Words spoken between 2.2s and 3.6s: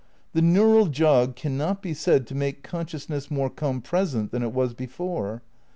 to make consciousness more